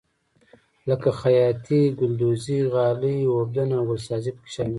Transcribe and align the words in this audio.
لکه 0.87 1.09
خیاطي 1.21 1.81
ګلدوزي 1.99 2.59
غالۍ 2.73 3.17
اوبدنه 3.27 3.73
او 3.79 3.83
ګلسازي 3.89 4.31
پکې 4.35 4.51
شامل 4.53 4.67
دي. 4.67 4.69